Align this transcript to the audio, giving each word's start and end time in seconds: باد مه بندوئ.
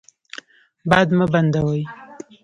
باد 0.89 1.07
مه 1.17 1.25
بندوئ. 1.33 1.81